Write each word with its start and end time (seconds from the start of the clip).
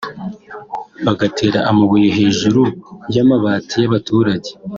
bagatera 1.05 1.59
amabuye 1.69 2.07
hejuru 2.17 2.61
y’amabati 3.15 3.75
y’abaturage 3.79 4.49